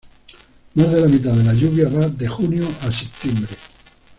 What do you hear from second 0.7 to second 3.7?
Más de la mitad de la lluvia va de junio a septiembre.